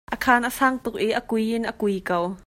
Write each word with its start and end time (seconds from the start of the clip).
A 0.05 0.15
khan 0.23 0.43
a 0.49 0.51
sang 0.57 0.75
tuk 0.83 0.95
i 1.07 1.09
a 1.19 1.21
kui 1.29 1.43
in 1.57 1.63
a 1.71 1.73
kui 1.81 1.95
ko. 2.09 2.19